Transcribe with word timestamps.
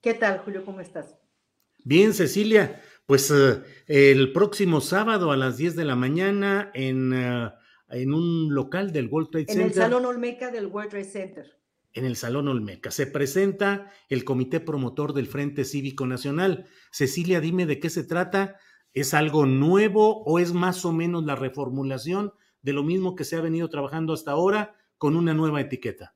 ¿Qué 0.00 0.14
tal, 0.14 0.38
Julio? 0.38 0.64
¿Cómo 0.64 0.80
estás? 0.80 1.16
Bien, 1.84 2.14
Cecilia. 2.14 2.80
Pues 3.04 3.30
uh, 3.30 3.62
el 3.86 4.32
próximo 4.32 4.80
sábado 4.80 5.30
a 5.30 5.36
las 5.36 5.58
10 5.58 5.76
de 5.76 5.84
la 5.84 5.96
mañana 5.96 6.70
en, 6.74 7.12
uh, 7.12 7.50
en 7.90 8.14
un 8.14 8.54
local 8.54 8.92
del 8.92 9.08
World 9.08 9.30
Trade 9.30 9.42
en 9.42 9.48
Center. 9.48 9.62
En 9.62 9.68
el 9.68 9.74
Salón 9.74 10.06
Olmeca 10.06 10.50
del 10.50 10.66
World 10.66 10.90
Trade 10.90 11.04
Center. 11.04 11.58
En 11.92 12.04
el 12.06 12.16
Salón 12.16 12.48
Olmeca. 12.48 12.90
Se 12.90 13.06
presenta 13.06 13.92
el 14.08 14.24
Comité 14.24 14.60
Promotor 14.60 15.12
del 15.12 15.26
Frente 15.26 15.64
Cívico 15.64 16.06
Nacional. 16.06 16.66
Cecilia, 16.92 17.40
dime 17.40 17.66
de 17.66 17.78
qué 17.78 17.90
se 17.90 18.04
trata. 18.04 18.56
¿Es 18.94 19.12
algo 19.12 19.44
nuevo 19.44 20.22
o 20.24 20.38
es 20.38 20.52
más 20.54 20.84
o 20.84 20.92
menos 20.92 21.24
la 21.24 21.36
reformulación 21.36 22.32
de 22.62 22.72
lo 22.72 22.84
mismo 22.84 23.16
que 23.16 23.24
se 23.24 23.36
ha 23.36 23.40
venido 23.40 23.68
trabajando 23.68 24.12
hasta 24.12 24.30
ahora 24.30 24.76
con 24.98 25.16
una 25.16 25.34
nueva 25.34 25.60
etiqueta? 25.60 26.14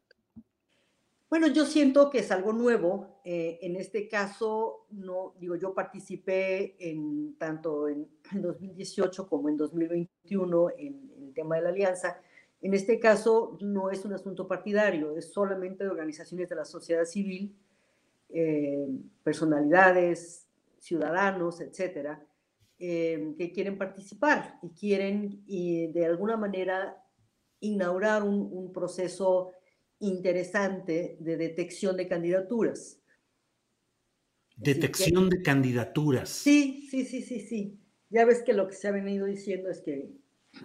Bueno, 1.35 1.49
yo 1.49 1.67
siento 1.67 2.11
que 2.11 2.21
es 2.21 2.31
algo 2.31 2.53
nuevo. 2.53 3.19
Eh, 3.25 3.59
en 3.63 3.75
este 3.75 4.07
caso, 4.07 4.87
no 4.91 5.35
digo, 5.41 5.57
yo 5.57 5.75
participé 5.75 6.77
en 6.79 7.35
tanto 7.39 7.89
en, 7.89 8.07
en 8.33 8.41
2018 8.41 9.27
como 9.29 9.49
en 9.49 9.57
2021 9.57 10.71
en, 10.79 11.11
en, 11.17 11.25
el 11.25 11.35
tema 11.35 11.57
de 11.57 11.63
la 11.63 11.71
alianza. 11.71 12.21
En 12.61 12.73
este 12.73 13.01
caso, 13.01 13.59
no 13.61 13.91
es 13.91 14.05
un 14.05 14.13
asunto 14.13 14.47
partidario, 14.47 15.17
es 15.17 15.33
solamente 15.33 15.83
de 15.83 15.91
organizaciones 15.91 16.49
de 16.49 16.55
la 16.55 16.65
sociedad 16.65 17.05
civil, 17.05 17.53
eh, 18.29 18.87
personalidades, 19.25 20.47
ciudadanos, 20.79 21.61
etcétera, 21.61 22.25
eh, 22.79 23.35
que 23.37 23.51
quieren 23.51 23.77
participar 23.77 24.61
y 24.63 24.69
quieren 24.69 25.43
y 25.49 25.89
de 25.89 26.07
alguna 26.07 26.37
manera 26.37 27.05
inaugurar 27.59 28.23
un 28.23 28.73
proceso 28.73 29.51
interesante 30.01 31.17
de 31.21 31.37
detección 31.37 31.97
de 31.97 32.09
candidaturas. 32.09 33.01
Detección 34.57 35.29
que, 35.29 35.37
de 35.37 35.43
candidaturas. 35.43 36.29
Sí, 36.29 36.87
sí, 36.91 37.05
sí, 37.05 37.23
sí, 37.23 37.41
sí. 37.41 37.79
Ya 38.11 38.25
ves 38.25 38.43
que 38.43 38.53
lo 38.53 38.69
que 38.69 38.75
se 38.75 38.89
ha 38.89 38.93
venido 38.93 39.27
diciendo 39.27 39.69
es 39.69 39.81
que 39.81 40.13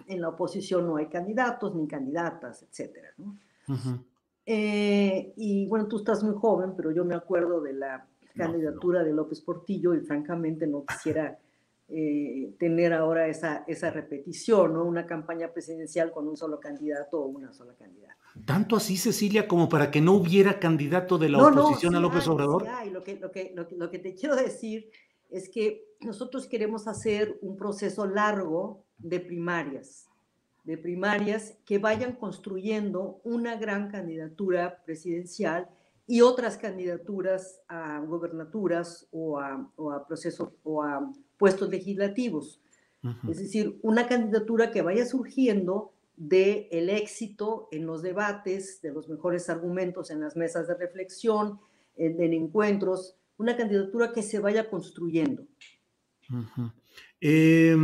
en 0.06 0.20
la 0.20 0.28
oposición 0.28 0.86
no 0.86 0.96
hay 0.96 1.08
candidatos 1.08 1.74
ni 1.74 1.88
candidatas, 1.88 2.62
etcétera, 2.62 3.12
¿no? 3.16 3.38
Uh 3.68 3.72
-huh. 3.72 4.04
eh, 4.46 5.32
y 5.36 5.66
bueno, 5.66 5.88
tú 5.88 5.98
estás 5.98 6.22
muy 6.22 6.34
joven, 6.34 6.74
pero 6.76 6.92
yo 6.92 7.04
me 7.04 7.14
acuerdo 7.14 7.60
de 7.60 7.72
la 7.72 8.06
candidatura 8.34 9.00
no, 9.00 9.04
no. 9.04 9.10
de 9.10 9.16
López 9.16 9.40
Portillo 9.40 9.94
y 9.94 10.00
francamente 10.00 10.66
no 10.66 10.84
quisiera 10.84 11.38
eh, 11.92 12.54
tener 12.58 12.92
ahora 12.92 13.26
esa, 13.26 13.64
esa 13.66 13.90
repetición, 13.90 14.74
¿no? 14.74 14.84
Una 14.84 15.06
campaña 15.06 15.52
presidencial 15.52 16.12
con 16.12 16.28
un 16.28 16.36
solo 16.36 16.60
candidato 16.60 17.20
o 17.20 17.26
una 17.26 17.52
sola 17.52 17.74
candidata. 17.74 18.16
Tanto 18.44 18.76
así, 18.76 18.96
Cecilia, 18.96 19.48
como 19.48 19.68
para 19.68 19.90
que 19.90 20.00
no 20.00 20.12
hubiera 20.12 20.58
candidato 20.60 21.18
de 21.18 21.28
la 21.28 21.38
no, 21.38 21.48
oposición 21.48 21.92
no, 21.92 21.98
sí 21.98 22.04
a 22.04 22.08
López 22.08 22.28
Obrador. 22.28 22.64
Sí. 22.64 22.90
Lo, 22.90 23.02
que, 23.02 23.18
lo, 23.18 23.30
que, 23.32 23.52
lo, 23.54 23.66
que, 23.66 23.76
lo 23.76 23.90
que 23.90 23.98
te 23.98 24.14
quiero 24.14 24.36
decir 24.36 24.90
es 25.30 25.48
que 25.48 25.84
nosotros 26.00 26.46
queremos 26.46 26.86
hacer 26.86 27.38
un 27.42 27.56
proceso 27.56 28.06
largo 28.06 28.84
de 28.98 29.20
primarias, 29.20 30.08
de 30.64 30.78
primarias 30.78 31.56
que 31.64 31.78
vayan 31.78 32.12
construyendo 32.12 33.20
una 33.24 33.56
gran 33.56 33.90
candidatura 33.90 34.82
presidencial 34.84 35.68
y 36.06 36.22
otras 36.22 36.56
candidaturas 36.56 37.60
a 37.68 38.00
gobernaturas 38.00 39.08
o 39.12 39.38
a, 39.38 39.70
o 39.76 39.92
a 39.92 40.06
procesos 40.06 40.50
o 40.64 40.82
a 40.82 41.10
puestos 41.40 41.70
legislativos. 41.70 42.60
Uh 43.02 43.08
-huh. 43.08 43.30
Es 43.30 43.38
decir, 43.38 43.78
una 43.82 44.06
candidatura 44.06 44.70
que 44.70 44.82
vaya 44.82 45.04
surgiendo 45.06 45.92
del 46.16 46.68
el 46.70 46.90
éxito 46.90 47.68
en 47.72 47.86
los 47.86 48.02
debates, 48.02 48.80
de 48.82 48.92
los 48.92 49.08
mejores 49.08 49.48
argumentos 49.48 50.10
en 50.10 50.20
las 50.20 50.36
mesas 50.36 50.68
de 50.68 50.74
reflexión, 50.74 51.58
en, 51.96 52.22
en 52.22 52.34
encuentros, 52.34 53.16
una 53.38 53.56
candidatura 53.56 54.12
que 54.12 54.22
se 54.22 54.38
vaya 54.38 54.68
construyendo. 54.68 55.42
Uh 56.30 56.44
-huh. 56.54 56.72
eh, 57.22 57.76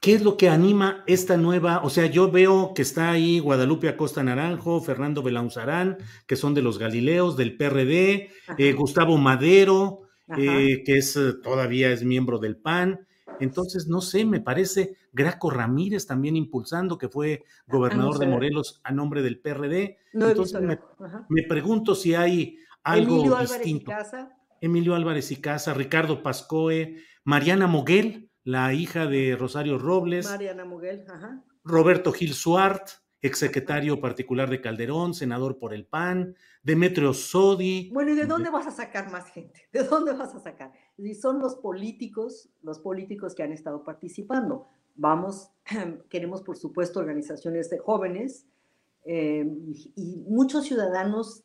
¿Qué 0.00 0.14
es 0.14 0.22
lo 0.24 0.38
que 0.38 0.48
anima 0.48 1.04
esta 1.06 1.36
nueva? 1.36 1.82
O 1.84 1.90
sea, 1.90 2.06
yo 2.06 2.30
veo 2.30 2.72
que 2.74 2.80
está 2.80 3.10
ahí 3.10 3.38
Guadalupe 3.38 3.86
Acosta 3.86 4.24
Naranjo, 4.24 4.80
Fernando 4.80 5.22
Belauzarán, 5.22 5.98
que 6.26 6.36
son 6.36 6.54
de 6.54 6.62
los 6.62 6.78
Galileos, 6.78 7.36
del 7.36 7.54
PRD, 7.58 8.30
eh, 8.56 8.72
Gustavo 8.72 9.18
Madero, 9.18 10.00
eh, 10.36 10.82
que 10.84 10.98
es 10.98 11.18
todavía 11.42 11.90
es 11.90 12.04
miembro 12.04 12.38
del 12.38 12.56
PAN. 12.56 13.06
Entonces, 13.40 13.86
no 13.88 14.00
sé, 14.00 14.24
me 14.24 14.40
parece 14.40 14.96
Graco 15.12 15.50
Ramírez 15.50 16.06
también 16.06 16.36
impulsando, 16.36 16.98
que 16.98 17.08
fue 17.08 17.44
gobernador 17.66 18.12
ah, 18.12 18.14
no 18.14 18.18
sé. 18.18 18.24
de 18.24 18.30
Morelos 18.30 18.80
a 18.84 18.92
nombre 18.92 19.22
del 19.22 19.40
PRD. 19.40 19.98
No 20.12 20.28
Entonces, 20.28 20.60
me, 20.60 20.78
me, 21.28 21.42
pregunto 21.44 21.94
si 21.94 22.14
hay 22.14 22.58
algo 22.82 23.16
Emilio 23.16 23.36
distinto. 23.38 23.90
Álvarez 23.92 24.10
y 24.12 24.18
Casa. 24.18 24.36
Emilio 24.60 24.94
Álvarez 24.94 25.32
y 25.32 25.36
Casa, 25.36 25.72
Ricardo 25.72 26.22
Pascoe, 26.22 26.96
Mariana 27.24 27.66
Moguel, 27.66 28.30
la 28.44 28.74
hija 28.74 29.06
de 29.06 29.36
Rosario 29.36 29.78
Robles. 29.78 30.26
Mariana 30.28 30.64
Moguel, 30.64 31.04
ajá. 31.08 31.42
Roberto 31.64 32.12
Gil 32.12 32.34
Suart, 32.34 32.88
exsecretario 33.22 34.00
particular 34.00 34.48
de 34.48 34.60
Calderón, 34.60 35.14
senador 35.14 35.58
por 35.58 35.74
el 35.74 35.84
PAN, 35.84 36.34
Demetrio 36.62 37.12
Sodi. 37.12 37.90
Bueno, 37.92 38.12
¿y 38.12 38.14
de 38.14 38.26
dónde 38.26 38.50
vas 38.50 38.66
a 38.66 38.70
sacar 38.70 39.10
más 39.10 39.28
gente? 39.30 39.68
¿De 39.72 39.84
dónde 39.84 40.12
vas 40.12 40.34
a 40.34 40.40
sacar? 40.40 40.72
Y 40.96 41.14
son 41.14 41.38
los 41.38 41.56
políticos, 41.56 42.48
los 42.62 42.78
políticos 42.78 43.34
que 43.34 43.42
han 43.42 43.52
estado 43.52 43.84
participando. 43.84 44.68
Vamos, 44.96 45.50
queremos 46.08 46.42
por 46.42 46.56
supuesto 46.56 47.00
organizaciones 47.00 47.70
de 47.70 47.78
jóvenes 47.78 48.46
eh, 49.04 49.46
y, 49.96 50.24
muchos 50.28 50.66
ciudadanos 50.66 51.44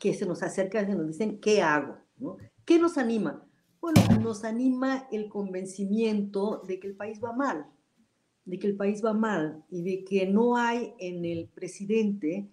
que 0.00 0.14
se 0.14 0.26
nos 0.26 0.42
acercan 0.42 0.90
y 0.90 0.94
nos 0.94 1.06
dicen, 1.06 1.38
¿qué 1.38 1.62
hago? 1.62 1.96
¿No? 2.18 2.36
¿Qué 2.64 2.78
nos 2.78 2.98
anima? 2.98 3.46
Bueno, 3.80 4.00
nos 4.20 4.44
anima 4.44 5.08
el 5.10 5.28
convencimiento 5.28 6.62
de 6.66 6.78
que 6.78 6.86
el 6.86 6.96
país 6.96 7.20
va 7.22 7.32
mal, 7.32 7.66
de 8.44 8.58
que 8.58 8.66
el 8.66 8.76
país 8.76 9.04
va 9.04 9.12
mal 9.12 9.64
y 9.70 9.82
de 9.82 10.04
que 10.04 10.26
no 10.26 10.56
hay 10.56 10.94
en 10.98 11.24
el 11.24 11.48
presidente 11.48 12.48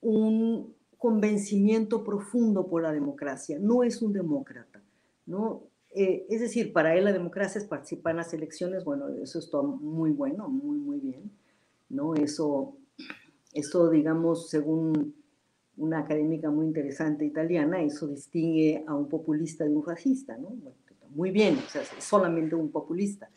un 0.00 0.74
convencimiento 0.98 2.04
profundo 2.04 2.68
por 2.68 2.82
la 2.82 2.92
democracia. 2.92 3.58
No 3.60 3.82
es 3.82 4.02
un 4.02 4.12
demócrata, 4.12 4.80
¿no? 5.26 5.64
Eh, 5.94 6.26
es 6.30 6.40
decir, 6.40 6.72
para 6.72 6.94
él 6.96 7.04
la 7.04 7.12
democracia 7.12 7.60
es 7.60 7.66
participar 7.66 8.12
en 8.12 8.18
las 8.18 8.32
elecciones, 8.32 8.84
bueno, 8.84 9.08
eso 9.08 9.38
está 9.38 9.60
muy 9.60 10.10
bueno, 10.10 10.48
muy, 10.48 10.78
muy 10.78 11.00
bien, 11.00 11.30
¿no? 11.90 12.14
Eso, 12.14 12.76
eso 13.52 13.90
digamos, 13.90 14.48
según 14.48 15.14
una 15.76 15.98
académica 15.98 16.50
muy 16.50 16.66
interesante 16.66 17.24
italiana, 17.24 17.82
eso 17.82 18.06
distingue 18.06 18.84
a 18.86 18.94
un 18.94 19.08
populista 19.08 19.64
de 19.64 19.74
un 19.74 19.82
fascista, 19.82 20.36
¿no? 20.38 20.54
Muy 21.10 21.30
bien, 21.30 21.58
o 21.58 21.68
sea, 21.68 21.82
solamente 21.98 22.54
un 22.54 22.70
populista. 22.70 23.28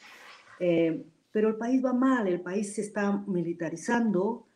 Eh, 0.60 1.04
pero 1.36 1.50
el 1.50 1.58
país 1.58 1.84
va 1.84 1.92
mal, 1.92 2.30
el 2.30 2.40
país 2.40 2.76
se 2.76 2.82
está 2.82 3.12
militarizando, 3.28 4.48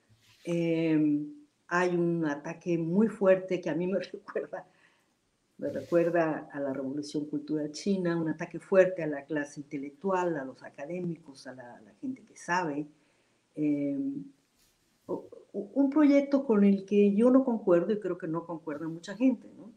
eh, 0.46 1.28
hay 1.68 1.90
un 1.90 2.26
ataque 2.26 2.78
muy 2.78 3.10
fuerte 3.10 3.60
que 3.60 3.70
a 3.70 3.76
mí 3.76 3.86
me 3.92 4.00
recuerda 4.00 4.66
me 5.58 5.70
recuerda 5.72 6.48
a 6.54 6.60
la 6.62 6.72
revolución 6.72 7.26
cultural 7.26 7.74
china, 7.74 8.16
un 8.16 8.30
ataque 8.30 8.62
fuerte 8.62 9.04
a 9.04 9.08
la 9.08 9.26
clase 9.26 9.60
intelectual, 9.60 10.38
a 10.38 10.46
los 10.46 10.64
académicos, 10.64 11.48
a 11.48 11.54
la, 11.54 11.82
gente 12.00 12.24
que 12.24 12.38
sabe. 12.38 12.88
Em, 13.56 14.24
un 15.52 15.90
proyecto 15.90 16.46
con 16.46 16.64
el 16.64 16.86
que 16.86 17.14
yo 17.14 17.30
no 17.30 17.44
concuerdo 17.44 17.92
y 17.92 18.00
creo 18.00 18.18
que 18.18 18.30
no 18.30 18.46
concuerda 18.46 18.88
mucha 18.88 19.18
gente, 19.18 19.52
¿no? 19.58 19.74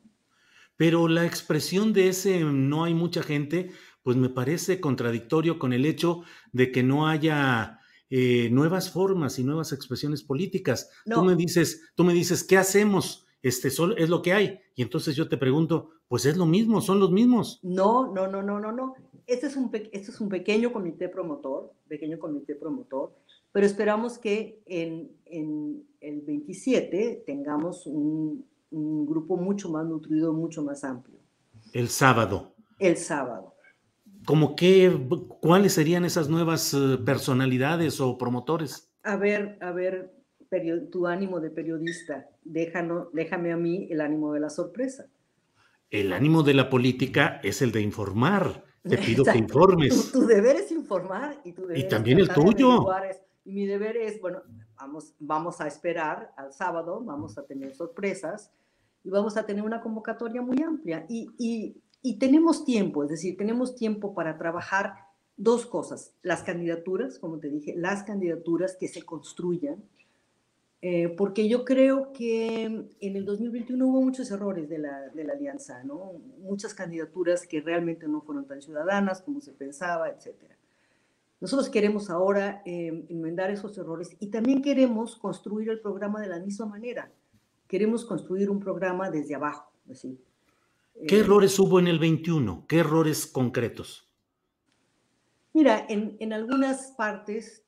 Pero 0.76 1.08
la 1.08 1.26
expresión 1.26 1.93
de 1.93 2.08
ese 2.08 2.44
no 2.44 2.84
hay 2.84 2.94
mucha 2.94 3.22
gente, 3.22 3.70
pues 4.02 4.16
me 4.16 4.28
parece 4.28 4.81
contradictorio 4.81 5.58
con 5.58 5.72
el 5.72 5.87
hecho 5.87 6.22
de 6.52 6.72
que 6.72 6.82
no 6.82 7.08
haya 7.08 7.81
eh, 8.10 8.49
nuevas 8.50 8.90
formas 8.90 9.38
y 9.38 9.44
nuevas 9.44 9.72
expresiones 9.72 10.22
políticas. 10.22 10.90
Tú 11.04 11.25
me 11.25 11.37
dices, 11.37 11.93
tú 11.94 12.04
me 12.04 12.12
dices, 12.12 12.44
¿qué 12.44 12.58
hacemos? 12.58 13.26
Este 13.43 13.69
es 13.69 14.08
lo 14.08 14.22
que 14.22 14.32
hay. 14.32 14.60
Y 14.75 14.82
entonces 14.82 15.16
yo 15.16 15.28
te 15.28 15.37
pregunto, 15.37 15.90
pues 16.08 16.26
es 16.26 16.37
lo 16.37 16.46
mismo, 16.46 16.81
son 16.81 17.00
los 17.00 17.10
mismos. 17.10 17.58
No, 17.62 18.12
no, 18.12 18.28
no, 18.28 18.43
no, 18.43 18.60
no, 18.60 18.70
no. 18.70 18.94
Este 19.26 19.46
es 19.46 19.56
un, 19.56 19.70
este 19.72 20.10
es 20.10 20.20
un 20.20 20.28
pequeño 20.28 20.72
comité 20.72 21.08
promotor, 21.08 21.72
pequeño 21.88 22.19
comité 22.19 22.54
promotor, 22.54 23.16
pero 23.50 23.66
esperamos 23.66 24.19
que 24.19 24.62
en, 24.66 25.10
en 25.26 25.84
el 26.00 26.20
27 26.22 27.22
tengamos 27.25 27.87
un, 27.87 28.44
un 28.72 29.06
grupo 29.06 29.37
mucho 29.37 29.70
más 29.70 29.87
nutrido, 29.87 30.32
mucho 30.32 30.62
más 30.62 30.82
amplio. 30.82 31.19
El 31.72 31.88
sábado. 31.88 32.54
El 32.78 32.96
sábado. 32.96 33.51
¿Cómo 34.24 34.54
qué, 34.56 34.92
cuáles 35.40 35.74
serían 35.74 36.04
esas 36.04 36.28
nuevas 36.28 36.74
eh, 36.74 36.98
personalidades 37.04 38.00
o 38.00 38.19
promotores? 38.19 38.92
A 39.02 39.16
ver, 39.16 39.58
a 39.60 39.72
ver, 39.72 40.12
tu 40.90 41.06
ánimo 41.06 41.40
de 41.40 41.50
periodista, 41.50 42.28
déjano, 42.44 43.08
déjame 43.12 43.52
a 43.52 43.56
mí 43.56 43.88
el 43.90 44.00
ánimo 44.00 44.32
de 44.32 44.40
la 44.40 44.50
sorpresa. 44.50 45.06
El 45.90 46.12
ánimo 46.12 46.42
de 46.42 46.54
la 46.54 46.70
política 46.70 47.40
es 47.42 47.62
el 47.62 47.72
de 47.72 47.80
informar. 47.80 48.64
Te 48.82 48.98
pido 48.98 49.24
que 49.24 49.38
informes. 49.38 50.12
Tu, 50.12 50.26
deber 50.26 50.56
es 50.56 50.72
informar 50.72 51.40
y 51.44 51.52
tu 51.52 51.62
deber 51.62 51.78
Y 51.78 51.88
también 51.88 52.18
el 52.18 52.28
tuyo. 52.28 52.86
Y 53.44 53.52
mi 53.52 53.66
deber 53.66 53.96
es, 53.96 54.20
bueno, 54.20 54.42
vamos, 54.76 55.14
vamos 55.18 55.60
a 55.60 55.66
esperar 55.66 56.32
al 56.36 56.52
sábado, 56.52 57.02
vamos 57.04 57.38
a 57.38 57.44
tener 57.44 57.75
sorpresas 57.75 58.52
y 59.04 59.10
vamos 59.10 59.36
a 59.36 59.44
tener 59.44 59.64
una 59.64 59.80
convocatoria 59.80 60.42
muy 60.42 60.62
amplia. 60.62 61.06
Y, 61.08 61.28
y, 61.38 61.76
y 62.02 62.19
tenemos 62.19 62.64
tiempo, 62.64 63.04
es 63.04 63.10
decir, 63.10 63.37
tenemos 63.37 63.75
tiempo 63.76 64.14
para 64.14 64.37
trabajar 64.37 64.94
dos 65.37 65.66
cosas. 65.66 66.12
Las 66.22 66.43
candidaturas, 66.43 67.19
como 67.19 67.38
te 67.38 67.49
dije, 67.49 67.75
las 67.76 68.02
candidaturas 68.02 68.76
que 68.76 68.88
se 68.88 69.02
construyan 69.02 69.82
eh, 70.84 71.14
porque 71.16 71.49
yo 71.49 71.64
creo 71.64 72.12
que 72.12 72.64
en 72.64 73.16
el 73.16 73.25
2021 73.25 73.87
hubo 73.87 74.02
muchos 74.02 74.28
errores 74.32 74.69
de 74.69 74.78
la, 74.78 75.10
de 75.10 75.22
la, 75.22 75.34
alianza, 75.34 75.84
¿no? 75.84 76.14
Muchas 76.40 76.75
candidaturas 76.75 77.46
que 77.46 77.60
realmente 77.60 78.08
no 78.08 78.20
fueron 78.20 78.46
tan 78.46 78.60
ciudadanas 78.60 79.22
como 79.22 79.40
se 79.40 79.52
pensaba, 79.52 80.08
etc. 80.08 80.34
Nosotros 81.40 81.69
queremos 81.69 82.10
ahora 82.10 82.62
eh, 82.66 83.06
enmendar 83.08 83.52
esos 83.52 83.78
errores 83.78 84.16
y 84.19 84.26
también 84.26 84.60
queremos 84.60 85.14
construir 85.14 85.69
el 85.70 85.78
programa 85.78 86.20
de 86.20 86.26
la 86.26 86.40
misma 86.40 86.66
manera. 86.66 87.12
Queremos 87.69 88.04
construir 88.04 88.50
un 88.50 88.58
programa 88.58 89.08
desde 89.08 89.37
abajo. 89.37 89.70
Así. 89.88 90.19
¿Qué 91.06 91.16
eh, 91.16 91.20
errores 91.20 91.58
hubo 91.58 91.78
en 91.78 91.86
el 91.88 91.98
21? 91.98 92.66
¿Qué 92.68 92.78
errores 92.78 93.26
concretos? 93.26 94.12
Mira, 95.54 95.86
en, 95.88 96.16
en 96.20 96.32
algunas 96.32 96.92
partes 96.96 97.66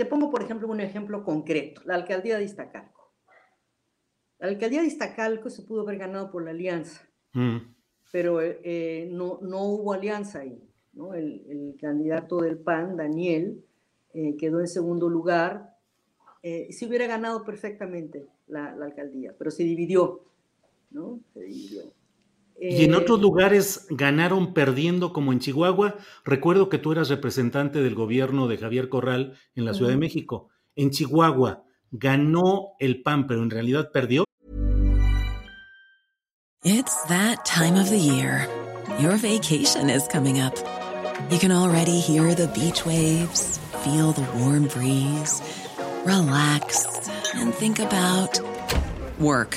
te 0.00 0.06
pongo, 0.06 0.30
por 0.30 0.42
ejemplo, 0.42 0.66
un 0.66 0.80
ejemplo 0.80 1.22
concreto, 1.22 1.82
la 1.84 1.94
alcaldía 1.94 2.38
de 2.38 2.44
Iztacalco. 2.44 3.12
La 4.38 4.48
alcaldía 4.48 4.80
de 4.80 4.86
Iztacalco 4.86 5.50
se 5.50 5.62
pudo 5.62 5.82
haber 5.82 5.98
ganado 5.98 6.30
por 6.30 6.42
la 6.42 6.52
alianza, 6.52 7.06
mm. 7.34 7.58
pero 8.10 8.40
eh, 8.40 9.10
no, 9.12 9.40
no, 9.42 9.64
hubo 9.66 9.92
alianza 9.92 10.38
ahí. 10.38 10.58
¿no? 10.94 11.12
El, 11.12 11.76
candidato 11.78 12.38
del 12.38 12.56
PAN, 12.56 12.96
Daniel, 12.96 13.62
eh, 14.14 14.36
quedó 14.38 14.60
en 14.60 14.68
segundo 14.68 15.10
lugar. 15.10 15.76
Se 16.42 16.86
hubiera 16.86 17.06
ganado 17.06 17.44
perfectamente 17.44 18.26
la, 18.46 18.74
la, 18.74 18.86
alcaldía, 18.86 19.34
pero 19.36 19.50
se 19.50 19.64
dividió. 19.64 20.29
¿No? 20.90 21.20
Se 21.32 21.40
dividió. 21.40 21.82
Y 22.62 22.84
en 22.84 22.94
otros 22.94 23.20
lugares 23.20 23.86
ganaron 23.88 24.52
perdiendo, 24.52 25.14
como 25.14 25.32
en 25.32 25.38
Chihuahua. 25.38 25.96
Recuerdo 26.24 26.68
que 26.68 26.76
tú 26.76 26.92
eras 26.92 27.08
representante 27.08 27.82
del 27.82 27.94
gobierno 27.94 28.48
de 28.48 28.58
Javier 28.58 28.90
Corral 28.90 29.38
en 29.54 29.64
la 29.64 29.72
Ciudad 29.72 29.90
de 29.90 29.96
México. 29.96 30.50
En 30.76 30.90
Chihuahua 30.90 31.64
ganó 31.90 32.72
el 32.78 33.02
PAN, 33.02 33.26
pero 33.26 33.42
en 33.42 33.50
realidad 33.50 33.90
perdió. 33.92 34.24
It's 36.62 37.02
that 37.08 37.46
time 37.46 37.80
of 37.80 37.88
the 37.88 37.98
year. 37.98 38.46
Your 39.00 39.16
vacation 39.16 39.88
is 39.88 40.06
coming 40.06 40.40
up. 40.40 40.54
You 41.30 41.38
can 41.38 41.52
already 41.52 42.00
hear 42.00 42.34
the 42.34 42.48
beach 42.48 42.84
waves, 42.84 43.58
feel 43.82 44.12
the 44.12 44.26
warm 44.38 44.66
breeze, 44.66 45.40
relax 46.04 46.86
and 47.34 47.54
think 47.54 47.78
about 47.78 48.38
work. 49.18 49.56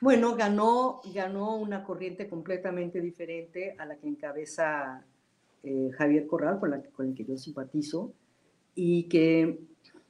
Bueno, 0.00 0.36
ganó, 0.36 1.00
ganó 1.12 1.56
una 1.56 1.82
corriente 1.82 2.28
completamente 2.28 3.00
diferente 3.00 3.74
a 3.78 3.84
la 3.84 3.96
que 3.96 4.06
encabeza 4.06 5.04
eh, 5.62 5.90
Javier 5.96 6.26
Corral, 6.26 6.60
con, 6.60 6.70
la, 6.70 6.82
con 6.82 7.08
el 7.08 7.14
que 7.14 7.24
yo 7.24 7.36
simpatizo, 7.36 8.12
y 8.74 9.08
que 9.08 9.58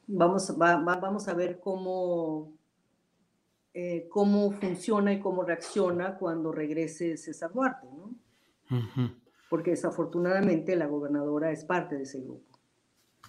vamos, 0.07 0.57
vamos 0.59 1.29
a 1.29 1.35
ver 1.35 1.59
cómo, 1.59 2.53
eh, 3.73 4.07
cómo 4.11 4.51
funciona 4.53 5.13
y 5.13 5.21
cómo 5.21 5.43
reacciona 5.43 6.19
cuando 6.19 6.53
regrese 6.53 7.17
César 7.17 7.53
Duarte, 7.53 7.87
¿no? 7.87 8.15
Porque 9.49 9.71
desafortunadamente 9.71 10.77
la 10.77 10.87
gobernadora 10.87 11.51
es 11.51 11.65
parte 11.65 11.97
de 11.97 12.03
ese 12.03 12.21
grupo. 12.21 12.58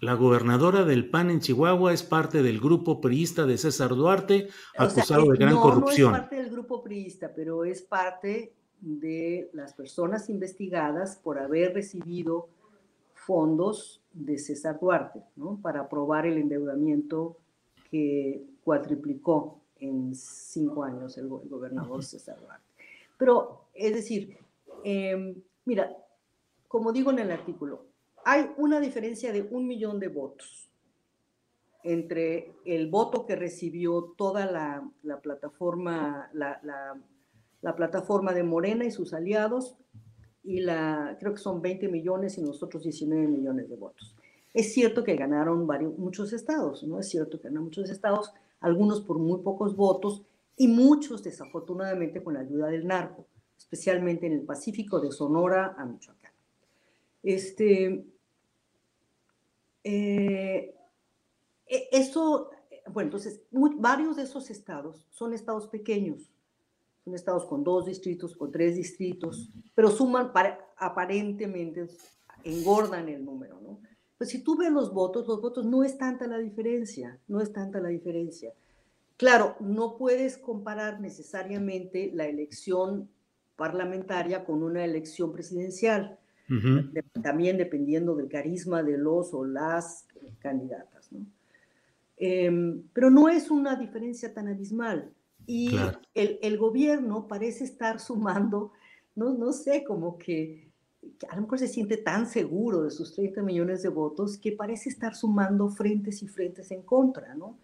La 0.01 0.13
gobernadora 0.13 0.86
del 0.86 1.10
PAN 1.10 1.29
en 1.29 1.41
Chihuahua 1.41 1.93
es 1.93 2.03
parte 2.03 2.41
del 2.41 2.60
grupo 2.60 3.01
priista 3.01 3.46
de 3.46 3.58
César 3.58 3.89
Duarte, 3.89 4.48
acusado 4.77 5.29
de 5.31 5.38
gran 5.38 5.58
corrupción. 5.58 6.12
No 6.12 6.17
es 6.17 6.22
parte 6.22 6.36
del 6.38 6.50
grupo 6.50 6.81
priista, 6.81 7.34
pero 7.36 7.65
es 7.65 7.81
parte 7.81 8.53
de 8.79 9.50
las 9.53 9.74
personas 9.74 10.29
investigadas 10.29 11.17
por 11.17 11.38
haber 11.38 11.74
recibido 11.74 12.48
fondos 13.13 14.01
de 14.13 14.38
César 14.38 14.79
Duarte, 14.79 15.22
¿no? 15.36 15.60
Para 15.62 15.81
aprobar 15.81 16.25
el 16.25 16.38
endeudamiento 16.38 17.38
que 17.91 18.43
cuatriplicó 18.63 19.60
en 19.79 20.15
cinco 20.15 20.84
años 20.84 21.17
el, 21.17 21.27
gobernador 21.27 22.03
César 22.03 22.39
Duarte. 22.39 22.65
Pero, 23.17 23.65
es 23.74 23.93
decir, 23.93 24.38
em, 24.84 25.36
mira, 25.65 25.91
como 26.67 26.93
digo 26.93 27.12
en 27.12 27.19
el 27.19 27.31
artículo, 27.31 27.88
hay 28.26 28.52
una 28.58 28.80
diferencia 28.80 29.32
de 29.32 29.42
un 29.42 29.68
millón 29.68 30.00
de 30.00 30.08
votos 30.08 30.70
entre 31.84 32.54
el 32.66 32.90
voto 32.90 33.26
que 33.26 33.36
recibió 33.36 34.14
toda 34.18 34.46
la, 34.46 35.20
plataforma, 35.22 36.30
la, 36.34 37.76
plataforma 37.76 38.34
de 38.34 38.44
Morena 38.44 38.86
y 38.86 38.92
sus 38.92 39.14
aliados, 39.14 39.78
y 40.44 40.62
la, 40.62 41.18
creo 41.20 41.34
que 41.34 41.40
son 41.40 41.62
20 41.62 41.88
millones 41.90 42.38
y 42.38 42.42
nosotros 42.42 42.84
19 42.84 43.28
millones 43.28 43.70
de 43.70 43.76
votos. 43.76 44.16
Es 44.54 44.74
cierto 44.74 45.04
que 45.04 45.16
ganaron 45.16 45.68
varios, 45.68 45.98
muchos 45.98 46.34
estados, 46.34 46.84
¿no? 46.84 47.00
Es 47.00 47.10
cierto 47.10 47.40
que 47.40 47.48
ganaron 47.48 47.66
muchos 47.66 47.90
estados, 47.90 48.34
algunos 48.60 49.02
por 49.02 49.20
muy 49.20 49.42
pocos 49.42 49.76
votos 49.76 50.24
y 50.58 50.68
muchos 50.68 51.24
desafortunadamente 51.24 52.24
con 52.24 52.34
la 52.34 52.42
ayuda 52.42 52.68
del 52.68 52.88
narco, 52.88 53.26
especialmente 53.58 54.28
en 54.28 54.34
el 54.34 54.42
Pacífico 54.42 55.00
de 55.00 55.12
Sonora 55.12 55.76
a 55.78 55.86
Michoacán. 55.86 56.28
Este, 57.24 58.06
eh, 59.84 60.76
E, 61.70 61.88
eso, 61.92 62.50
bueno, 62.88 63.08
entonces, 63.08 63.42
varios 63.52 64.18
de 64.18 64.24
esos 64.24 64.50
estados 64.50 65.06
son 65.12 65.34
estados 65.34 65.68
pequeños, 65.68 66.34
son 67.06 67.14
estados 67.14 67.46
con 67.46 67.64
dos 67.64 67.86
distritos, 67.86 68.36
con 68.36 68.52
tres 68.52 68.76
distritos, 68.76 69.52
pero 69.76 69.92
suman, 69.92 70.32
aparentemente, 70.78 71.88
engordan 72.44 73.08
el 73.08 73.24
número, 73.24 73.62
¿no? 73.62 73.80
Pues 74.18 74.32
si 74.32 74.44
tú 74.44 74.58
ves 74.58 74.72
los 74.72 74.94
votos, 74.94 75.28
los 75.28 75.40
votos 75.40 75.66
no 75.66 75.84
es 75.84 75.98
tanta 75.98 76.28
la 76.28 76.40
diferencia, 76.40 77.20
no 77.28 77.40
es 77.40 77.54
tanta 77.54 77.80
la 77.80 77.88
diferencia. 77.88 78.54
Claro, 79.16 79.56
no 79.60 79.96
puedes 79.98 80.38
comparar 80.38 81.00
necesariamente 81.00 82.12
la 82.14 82.26
elección 82.26 83.10
parlamentaria 83.56 84.44
con 84.44 84.64
una 84.64 84.84
elección 84.84 85.32
presidencial, 85.32 86.18
también 87.22 87.58
dependiendo 87.58 88.15
del 88.15 88.27
carisma 88.27 88.84
de 88.84 88.98
los 88.98 89.34
o 89.34 89.46
las 89.46 90.08
candidatas. 90.39 91.12
¿no? 91.12 91.25
Em, 92.18 92.84
pero 92.94 93.10
no 93.10 93.29
es 93.29 93.50
una 93.50 93.75
diferencia 93.75 94.34
tan 94.34 94.48
abismal. 94.48 95.12
Y 95.46 95.75
el, 96.13 96.38
el, 96.44 96.58
gobierno 96.58 97.27
parece 97.27 97.63
estar 97.63 98.00
sumando, 98.00 98.72
no, 99.15 99.34
no 99.34 99.51
sé, 99.51 99.84
como 99.84 100.18
que, 100.18 100.70
a 101.27 101.36
lo 101.36 101.44
mejor 101.44 101.58
se 101.58 101.68
siente 101.68 101.98
tan 101.98 102.27
seguro 102.27 102.84
de 102.84 102.91
sus 102.91 103.15
30 103.15 103.41
millones 103.41 103.82
de 103.82 103.89
votos 103.89 104.38
que 104.38 104.51
parece 104.51 104.89
estar 104.89 105.15
sumando 105.15 105.70
frentes 105.70 106.22
y 106.22 106.27
frentes 106.27 106.70
en 106.70 106.84
contra, 106.84 107.34
¿no? 107.34 107.58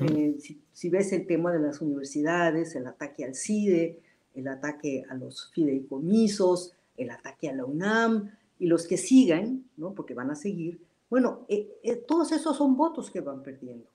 Eh, 0.00 0.38
si, 0.72 0.88
ves 0.88 1.12
el 1.12 1.26
tema 1.26 1.52
de 1.52 1.58
las 1.58 1.82
universidades, 1.82 2.74
el 2.76 2.86
ataque 2.86 3.24
al 3.24 3.34
CIDE, 3.34 4.00
el 4.34 4.48
ataque 4.48 5.04
a 5.08 5.14
los 5.14 5.50
fideicomisos, 5.52 6.72
el 6.96 7.10
ataque 7.10 7.48
a 7.48 7.54
la 7.54 7.64
UNAM 7.64 8.30
y 8.58 8.66
los 8.66 8.86
que 8.86 8.96
sigan, 8.96 9.64
¿no? 9.76 9.94
porque 9.94 10.14
van 10.14 10.30
a 10.30 10.34
seguir, 10.34 10.80
bueno, 11.08 11.46
eh, 11.48 11.68
eh, 11.82 11.96
todos 11.96 12.32
esos 12.32 12.56
son 12.56 12.76
votos 12.76 13.10
que 13.10 13.20
van 13.20 13.42
perdiendo. 13.42 13.86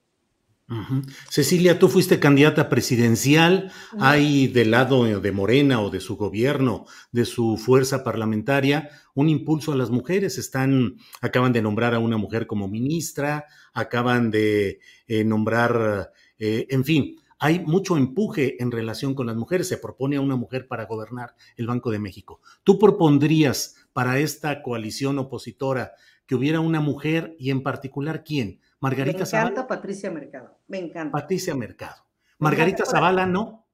Cecilia, 1.28 1.78
tú 1.78 1.88
fuiste 1.88 2.18
candidata 2.18 2.70
presidencial. 2.70 3.70
¿Hay 3.98 4.46
del 4.46 4.70
lado 4.70 5.04
de 5.20 5.32
Morena 5.32 5.82
o 5.82 5.90
de 5.90 6.00
su 6.00 6.16
gobierno, 6.16 6.86
de 7.10 7.26
su 7.26 7.58
fuerza 7.58 8.02
parlamentaria, 8.02 8.88
un 9.14 9.28
impulso 9.28 9.72
a 9.72 9.76
las 9.76 9.90
mujeres? 9.90 10.38
Están, 10.38 10.96
acaban 11.20 11.52
de 11.52 11.60
nombrar 11.60 11.94
a 11.94 11.98
una 11.98 12.16
mujer 12.16 12.46
como 12.46 12.68
ministra, 12.68 13.44
acaban 13.74 14.30
de 14.30 14.80
eh, 15.08 15.24
nombrar, 15.24 16.10
en 16.38 16.84
fin, 16.84 17.16
hay 17.42 17.58
mucho 17.58 17.96
empuje 17.96 18.62
en 18.62 18.70
relación 18.70 19.16
con 19.16 19.26
las 19.26 19.34
mujeres. 19.34 19.66
Se 19.66 19.76
propone 19.76 20.14
a 20.14 20.20
una 20.20 20.36
mujer 20.36 20.68
para 20.68 20.86
gobernar 20.86 21.34
el 21.56 21.66
Banco 21.66 21.90
de 21.90 21.98
México. 21.98 22.40
¿Tú 22.62 22.78
propondrías 22.78 23.74
para 23.92 24.20
esta 24.20 24.62
coalición 24.62 25.18
opositora 25.18 25.94
que 26.24 26.36
hubiera 26.36 26.60
una 26.60 26.78
mujer 26.78 27.34
y 27.40 27.50
en 27.50 27.64
particular 27.64 28.22
quién? 28.22 28.60
Margarita 28.78 29.26
Zavala. 29.26 29.50
Me 29.50 29.54
encanta 29.54 29.66
Patricia 29.66 30.10
Mercado. 30.12 30.56
Me 30.68 30.78
encanta. 30.78 31.18
Patricia 31.18 31.52
Mercado. 31.56 32.06
Margarita 32.38 32.84
Zavala, 32.86 33.26
¿no? 33.26 33.66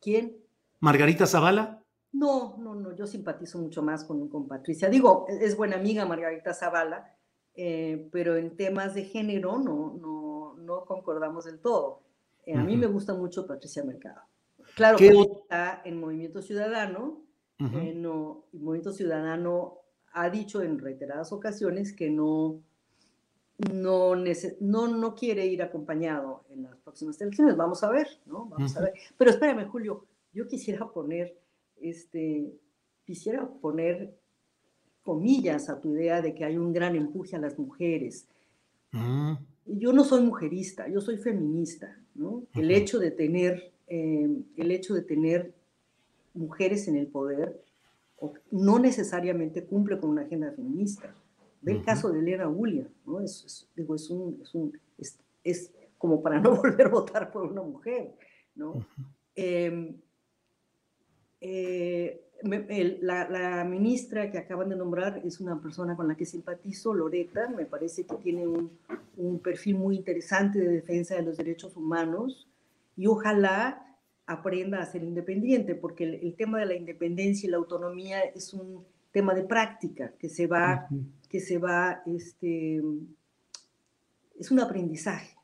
¿Quién? 0.00 0.36
Margarita 0.80 1.26
Zavala. 1.26 1.84
No, 2.10 2.56
no, 2.58 2.74
no, 2.74 2.96
yo 2.96 3.06
simpatizo 3.06 3.60
mucho 3.60 3.84
más 3.84 4.02
con, 4.02 4.28
con 4.28 4.48
Patricia. 4.48 4.88
Digo, 4.88 5.26
es 5.28 5.56
buena 5.56 5.76
amiga 5.76 6.06
Margarita 6.06 6.52
Zavala, 6.54 7.16
eh, 7.54 8.08
pero 8.10 8.36
en 8.36 8.56
temas 8.56 8.94
de 8.96 9.04
género 9.04 9.60
no, 9.60 9.96
no, 10.00 10.56
no 10.58 10.84
concordamos 10.86 11.44
del 11.44 11.60
todo. 11.60 12.09
Eh, 12.46 12.54
a 12.54 12.62
mí 12.62 12.76
me 12.76 12.86
gusta 12.86 13.14
mucho 13.14 13.46
Patricia 13.46 13.84
Mercado. 13.84 14.22
Claro 14.74 14.98
que 14.98 15.08
está 15.08 15.82
en 15.84 15.98
Movimiento 15.98 16.42
Ciudadano, 16.42 17.22
eh, 17.58 17.92
no, 17.94 18.46
Movimiento 18.52 18.92
Ciudadano 18.92 19.78
ha 20.12 20.30
dicho 20.30 20.62
en 20.62 20.78
reiteradas 20.78 21.30
ocasiones 21.32 21.92
que 21.92 22.10
no, 22.10 22.62
no, 23.72 24.14
no, 24.60 24.88
no 24.88 25.14
quiere 25.14 25.46
ir 25.46 25.62
acompañado 25.62 26.44
en 26.48 26.62
las 26.62 26.76
próximas 26.78 27.20
elecciones. 27.20 27.56
Vamos 27.56 27.82
a 27.84 27.90
ver, 27.90 28.08
¿no? 28.26 28.46
Vamos 28.46 28.76
a 28.76 28.82
ver. 28.82 28.94
Pero 29.16 29.30
espérame, 29.30 29.68
Julio, 29.68 30.06
yo 30.32 30.46
quisiera 30.48 30.88
poner, 30.88 31.38
este, 31.76 32.58
quisiera 33.04 33.46
poner 33.46 34.16
comillas 35.02 35.68
a 35.68 35.80
tu 35.80 35.94
idea 35.94 36.22
de 36.22 36.34
que 36.34 36.44
hay 36.44 36.56
un 36.56 36.72
gran 36.72 36.96
empuje 36.96 37.36
a 37.36 37.40
las 37.40 37.58
mujeres. 37.58 38.28
Yo 39.66 39.92
no 39.92 40.04
soy 40.04 40.22
mujerista, 40.22 40.88
yo 40.88 41.00
soy 41.00 41.16
feminista, 41.16 41.99
¿no? 42.20 42.44
El 42.54 42.70
hecho 42.70 42.98
de 42.98 43.10
tener, 43.10 43.72
em, 43.86 44.44
el 44.56 44.70
hecho 44.70 44.94
de 44.94 45.00
tener 45.02 45.54
mujeres 46.34 46.86
en 46.86 46.96
el 46.96 47.06
poder 47.06 47.64
no 48.50 48.78
necesariamente 48.78 49.64
cumple 49.64 49.98
con 49.98 50.10
una 50.10 50.22
agenda 50.22 50.52
feminista. 50.52 51.14
Ve 51.62 51.72
el 51.72 51.82
caso 51.82 52.12
de 52.12 52.18
Elena 52.18 52.46
William, 52.48 52.88
¿no? 53.06 53.20
Es, 53.20 53.66
digo, 53.74 53.94
es, 53.94 54.10
un, 54.10 54.38
es, 54.42 54.54
un, 54.54 54.78
es, 55.42 55.72
como 55.96 56.22
para 56.22 56.38
no 56.40 56.56
volver 56.56 56.86
a 56.86 56.90
votar 56.90 57.32
por 57.32 57.50
una 57.50 57.62
mujer, 57.62 58.12
¿no? 58.54 58.86
Eh, 59.34 59.98
la, 62.42 63.64
ministra 63.64 64.30
que 64.30 64.38
acaban 64.38 64.68
de 64.68 64.76
nombrar 64.76 65.20
es 65.24 65.40
una 65.40 65.60
persona 65.60 65.96
con 65.96 66.08
la 66.08 66.16
que 66.16 66.24
simpatizo, 66.24 66.94
Loreta, 66.94 67.48
me 67.48 67.66
parece 67.66 68.04
que 68.04 68.16
tiene 68.16 68.46
un, 68.46 68.70
un 69.16 69.38
perfil 69.38 69.76
muy 69.76 69.96
interesante 69.96 70.58
de 70.58 70.68
defensa 70.68 71.14
de 71.14 71.22
los 71.22 71.36
derechos 71.36 71.76
humanos 71.76 72.48
y 72.96 73.06
ojalá 73.06 73.96
aprenda 74.26 74.80
a 74.80 74.86
ser 74.86 75.02
independiente, 75.02 75.74
porque 75.74 76.04
el, 76.04 76.14
el 76.14 76.34
tema 76.34 76.58
de 76.58 76.66
la 76.66 76.74
independencia 76.74 77.46
y 77.46 77.50
la 77.50 77.56
autonomía 77.56 78.20
es 78.20 78.54
un 78.54 78.84
tema 79.12 79.34
de 79.34 79.42
práctica 79.42 80.12
que 80.18 80.28
se 80.28 80.46
va, 80.46 80.88
que 81.28 81.40
se 81.40 81.58
va, 81.58 82.02
este, 82.06 82.82
es 84.38 84.50
un 84.50 84.60
aprendizaje. 84.60 85.36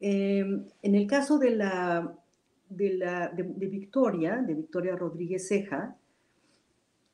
Em, 0.00 0.64
en 0.80 0.94
el 0.94 1.06
caso 1.06 1.38
de 1.38 1.50
la, 1.50 2.14
de, 2.76 2.94
la, 2.94 3.28
de, 3.28 3.42
Victoria, 3.66 4.36
de 4.36 4.54
Victoria 4.54 4.96
Rodríguez 4.96 5.48
Ceja, 5.48 5.96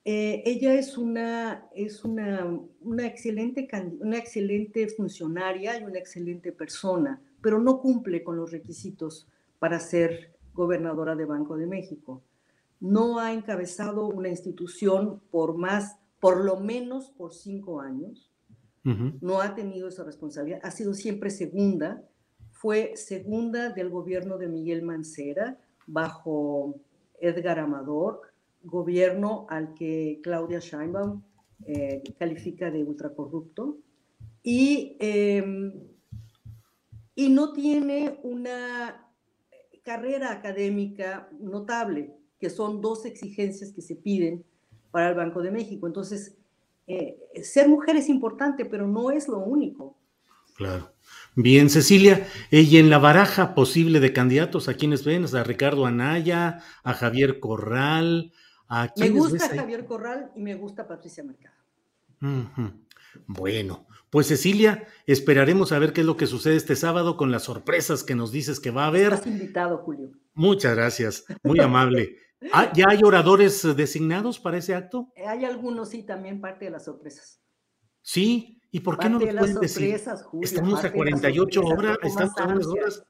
eh, 0.04 0.42
ella 0.46 0.74
es 0.74 0.96
una, 0.96 1.68
es 1.74 2.04
una, 2.04 2.58
una, 2.80 3.06
excelente, 3.06 3.68
una 4.00 4.16
excelente 4.16 4.88
funcionaria 4.88 5.78
y 5.78 5.84
una 5.84 5.98
excelente 5.98 6.52
persona, 6.52 7.20
pero 7.42 7.60
no 7.60 7.80
cumple 7.80 8.22
con 8.22 8.36
los 8.36 8.50
requisitos 8.50 9.28
para 9.58 9.80
ser 9.80 10.34
gobernadora 10.54 11.14
de 11.14 11.24
Banco 11.24 11.56
de 11.56 11.66
México. 11.66 12.22
No 12.80 13.18
ha 13.18 13.32
encabezado 13.32 14.06
una 14.06 14.28
institución 14.28 15.20
por 15.30 15.56
más, 15.56 15.98
por 16.20 16.44
lo 16.44 16.58
menos 16.60 17.10
por 17.10 17.34
cinco 17.34 17.80
años, 17.80 18.30
no 19.20 19.42
ha 19.42 19.54
tenido 19.54 19.88
esa 19.88 20.02
responsabilidad, 20.02 20.60
ha 20.62 20.70
sido 20.70 20.94
siempre 20.94 21.28
segunda, 21.28 22.02
fue 22.60 22.96
segunda 22.96 23.70
del 23.70 23.88
gobierno 23.88 24.36
de 24.36 24.48
Miguel 24.48 24.82
Mancera 24.82 25.56
bajo 25.86 26.74
Edgar 27.20 27.60
Amador, 27.60 28.20
gobierno 28.64 29.46
al 29.48 29.74
que 29.74 30.18
Claudia 30.24 30.60
Scheinbaum 30.60 31.22
eh, 31.66 32.02
califica 32.18 32.70
de 32.72 32.82
ultracorrupto, 32.82 33.78
y, 34.42 34.96
em, 34.98 35.72
y 37.14 37.28
no 37.28 37.52
tiene 37.52 38.18
una 38.24 39.08
carrera 39.84 40.32
académica 40.32 41.28
notable 41.38 42.12
que 42.40 42.50
son 42.50 42.80
dos 42.80 43.06
exigencias 43.06 43.72
que 43.72 43.82
se 43.82 43.94
piden 43.94 44.44
para 44.90 45.10
el 45.10 45.14
Banco 45.14 45.42
de 45.42 45.52
México. 45.52 45.86
Entonces, 45.86 46.36
eh, 46.88 47.20
ser 47.40 47.68
mujer 47.68 47.94
es 47.94 48.08
importante, 48.08 48.64
pero 48.64 48.88
no 48.88 49.12
es 49.12 49.28
lo 49.28 49.38
único. 49.38 49.96
Claro. 50.58 50.92
Bien, 51.36 51.70
Cecilia, 51.70 52.26
y 52.50 52.78
en 52.78 52.90
la 52.90 52.98
baraja 52.98 53.54
posible 53.54 54.00
de 54.00 54.12
candidatos, 54.12 54.68
¿a 54.68 54.74
quiénes 54.74 55.04
ven? 55.04 55.24
A 55.36 55.44
Ricardo 55.44 55.86
Anaya, 55.86 56.64
a 56.82 56.94
Javier 56.94 57.38
Corral, 57.38 58.32
a 58.68 58.92
Me 58.96 59.10
gusta 59.10 59.48
Javier 59.48 59.86
Corral 59.86 60.32
y 60.34 60.42
me 60.42 60.56
gusta 60.56 60.88
Patricia 60.88 61.22
Mercado. 61.22 61.54
Bueno, 63.28 63.86
pues 64.10 64.26
Cecilia, 64.26 64.88
esperaremos 65.06 65.70
a 65.70 65.78
ver 65.78 65.92
qué 65.92 66.00
es 66.00 66.06
lo 66.08 66.16
que 66.16 66.26
sucede 66.26 66.56
este 66.56 66.74
sábado 66.74 67.16
con 67.16 67.30
las 67.30 67.44
sorpresas 67.44 68.02
que 68.02 68.16
nos 68.16 68.32
dices 68.32 68.58
que 68.58 68.72
va 68.72 68.84
a 68.84 68.88
haber. 68.88 69.12
Estás 69.12 69.28
invitado, 69.28 69.78
Julio. 69.78 70.10
Muchas 70.34 70.74
gracias, 70.74 71.24
muy 71.44 71.60
amable. 71.60 72.16
Ah, 72.52 72.72
¿Ya 72.72 72.84
hay 72.90 73.02
oradores 73.02 73.64
designados 73.76 74.38
para 74.38 74.58
ese 74.58 74.72
acto? 74.72 75.12
Hay 75.26 75.44
algunos, 75.44 75.88
sí, 75.88 76.04
también 76.04 76.40
parte 76.40 76.66
de 76.66 76.70
las 76.70 76.84
sorpresas. 76.84 77.42
Sí, 78.00 78.57
¿y 78.70 78.80
por 78.80 78.98
qué 78.98 79.08
no 79.08 79.18
lo 79.18 79.26
pueden 79.26 79.60
decir? 79.60 80.00
Estamos 80.42 80.84
a 80.84 80.92
48 80.92 81.60
horas, 81.62 81.98
estamos 82.02 82.38
a 82.38 82.44
unas 82.44 82.66
horas. 82.66 83.02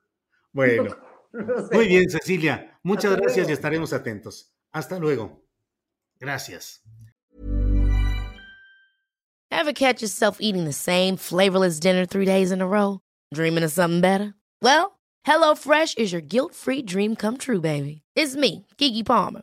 Bueno, 0.52 0.96
muy 1.72 1.88
bien, 1.88 2.08
Cecilia. 2.10 2.78
Muchas 2.82 3.16
gracias 3.16 3.48
y 3.48 3.52
estaremos 3.52 3.92
atentos. 3.92 4.52
Hasta 4.72 4.98
luego. 4.98 5.44
Gracias. 6.20 6.82
Ever 9.50 9.72
catch 9.72 10.02
yourself 10.02 10.38
eating 10.40 10.64
the 10.64 10.72
same 10.72 11.16
flavorless 11.16 11.80
dinner 11.80 12.06
three 12.06 12.24
days 12.24 12.52
in 12.52 12.60
a 12.60 12.66
row? 12.66 13.00
Dreaming 13.34 13.64
of 13.64 13.72
something 13.72 14.00
better? 14.00 14.34
Well, 14.62 14.98
HelloFresh 15.26 15.98
is 15.98 16.12
your 16.12 16.20
guilt-free 16.20 16.82
dream 16.82 17.16
come 17.16 17.36
true, 17.38 17.60
baby. 17.60 18.02
It's 18.14 18.36
me, 18.36 18.66
Kiki 18.76 19.02
Palmer. 19.02 19.42